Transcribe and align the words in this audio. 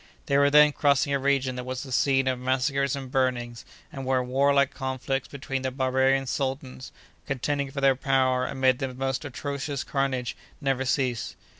They 0.25 0.35
were 0.39 0.49
then 0.49 0.71
crossing 0.71 1.13
a 1.13 1.19
region 1.19 1.55
that 1.57 1.63
was 1.63 1.83
the 1.83 1.91
scene 1.91 2.27
of 2.27 2.39
massacres 2.39 2.95
and 2.95 3.11
burnings, 3.11 3.63
and 3.93 4.03
where 4.03 4.23
warlike 4.23 4.73
conflicts 4.73 5.27
between 5.27 5.61
the 5.61 5.69
barbarian 5.69 6.25
sultans, 6.25 6.91
contending 7.27 7.69
for 7.69 7.81
their 7.81 7.95
power 7.95 8.47
amid 8.47 8.79
the 8.79 8.95
most 8.95 9.23
atrocious 9.25 9.83
carnage, 9.83 10.35
never 10.59 10.85
cease. 10.85 11.35